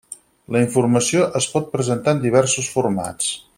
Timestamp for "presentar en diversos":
1.75-2.71